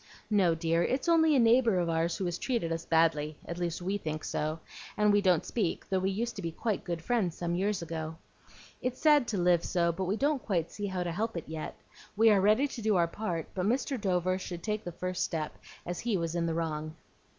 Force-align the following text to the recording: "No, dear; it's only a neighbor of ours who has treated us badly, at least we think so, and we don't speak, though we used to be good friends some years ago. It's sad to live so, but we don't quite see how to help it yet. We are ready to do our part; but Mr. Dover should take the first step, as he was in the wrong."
"No, 0.31 0.55
dear; 0.55 0.81
it's 0.83 1.07
only 1.07 1.35
a 1.35 1.39
neighbor 1.39 1.77
of 1.77 1.87
ours 1.87 2.17
who 2.17 2.25
has 2.25 2.39
treated 2.39 2.71
us 2.71 2.85
badly, 2.85 3.37
at 3.45 3.59
least 3.59 3.83
we 3.83 3.99
think 3.99 4.23
so, 4.23 4.59
and 4.97 5.13
we 5.13 5.21
don't 5.21 5.45
speak, 5.45 5.87
though 5.87 5.99
we 5.99 6.09
used 6.09 6.35
to 6.37 6.41
be 6.41 6.55
good 6.83 7.03
friends 7.03 7.37
some 7.37 7.53
years 7.53 7.83
ago. 7.83 8.15
It's 8.81 8.99
sad 8.99 9.27
to 9.27 9.37
live 9.37 9.63
so, 9.63 9.91
but 9.91 10.05
we 10.05 10.17
don't 10.17 10.43
quite 10.43 10.71
see 10.71 10.87
how 10.87 11.03
to 11.03 11.11
help 11.11 11.37
it 11.37 11.47
yet. 11.47 11.75
We 12.17 12.31
are 12.31 12.41
ready 12.41 12.67
to 12.67 12.81
do 12.81 12.95
our 12.95 13.05
part; 13.07 13.49
but 13.53 13.67
Mr. 13.67 14.01
Dover 14.01 14.39
should 14.39 14.63
take 14.63 14.83
the 14.83 14.91
first 14.91 15.23
step, 15.23 15.55
as 15.85 15.99
he 15.99 16.17
was 16.17 16.33
in 16.33 16.47
the 16.47 16.55
wrong." 16.55 16.95